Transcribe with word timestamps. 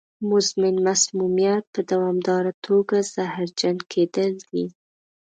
مزمن 0.29 0.75
مسمومیت 0.87 1.63
په 1.73 1.81
دوامداره 1.91 2.51
توګه 2.65 2.97
زهرجن 3.13 3.77
کېدل 3.91 4.31
دي. 4.49 4.65